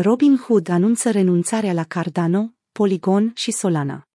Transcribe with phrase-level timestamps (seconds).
[0.00, 4.08] Robinhood anunță renunțarea la Cardano, Polygon și Solana.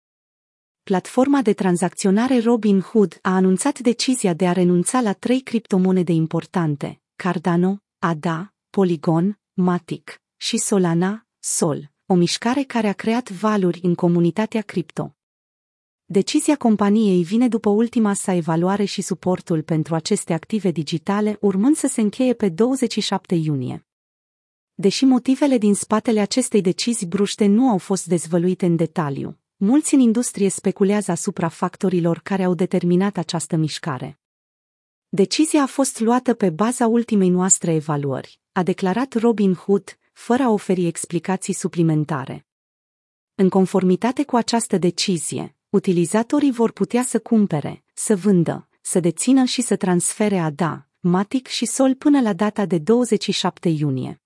[0.83, 7.79] Platforma de tranzacționare Robinhood a anunțat decizia de a renunța la trei criptomonede importante, Cardano,
[7.99, 15.15] ADA, Polygon, Matic și Solana, Sol, o mișcare care a creat valuri în comunitatea cripto.
[16.05, 21.87] Decizia companiei vine după ultima sa evaluare și suportul pentru aceste active digitale urmând să
[21.87, 23.86] se încheie pe 27 iunie.
[24.79, 29.99] Deși motivele din spatele acestei decizii bruște nu au fost dezvăluite în detaliu, mulți în
[29.99, 34.19] industrie speculează asupra factorilor care au determinat această mișcare.
[35.09, 40.49] Decizia a fost luată pe baza ultimei noastre evaluări, a declarat Robin Hood, fără a
[40.49, 42.45] oferi explicații suplimentare.
[43.35, 49.61] În conformitate cu această decizie, utilizatorii vor putea să cumpere, să vândă, să dețină și
[49.61, 54.21] să transfere ADA, Matic și Sol până la data de 27 iunie.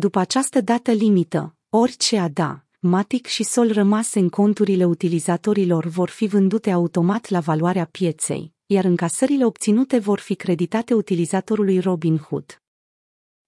[0.00, 6.26] După această dată limită, orice ADA, Matic și Sol rămase în conturile utilizatorilor vor fi
[6.26, 12.62] vândute automat la valoarea pieței, iar încasările obținute vor fi creditate utilizatorului Robinhood.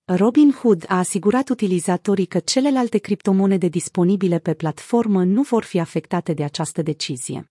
[0.04, 6.44] Robinhood a asigurat utilizatorii că celelalte criptomonede disponibile pe platformă nu vor fi afectate de
[6.44, 7.50] această decizie.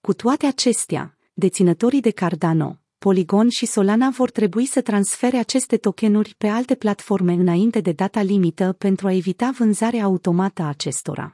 [0.00, 6.34] Cu toate acestea, deținătorii de Cardano, Polygon și Solana vor trebui să transfere aceste tokenuri
[6.38, 11.32] pe alte platforme înainte de data limită pentru a evita vânzarea automată a acestora.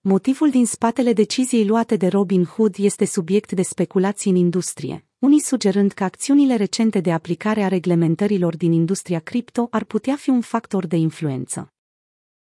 [0.00, 5.40] Motivul din spatele deciziei luate de Robin Hood este subiect de speculații în industrie, unii
[5.40, 10.40] sugerând că acțiunile recente de aplicare a reglementărilor din industria cripto ar putea fi un
[10.40, 11.71] factor de influență.